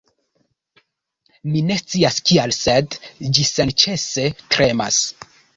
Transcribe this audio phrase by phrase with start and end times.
[1.49, 2.99] Mi ne scias kial sed
[3.37, 5.03] ĝi senĉese tremas